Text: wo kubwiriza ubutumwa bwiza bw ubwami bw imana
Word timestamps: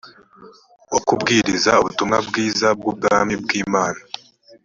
wo 0.91 0.99
kubwiriza 1.07 1.71
ubutumwa 1.81 2.17
bwiza 2.27 2.67
bw 2.77 2.83
ubwami 2.91 3.33
bw 3.41 3.49
imana 3.63 4.01